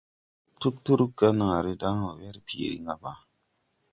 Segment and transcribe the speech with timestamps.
[0.59, 3.11] Tugturu ga naaré daŋ wɔ werpiiri ngaba.